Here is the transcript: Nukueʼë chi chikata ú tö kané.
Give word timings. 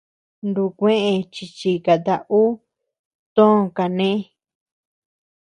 Nukueʼë 0.51 1.11
chi 1.33 1.45
chikata 1.57 2.13
ú 2.39 2.41
tö 3.35 3.45
kané. 3.77 4.09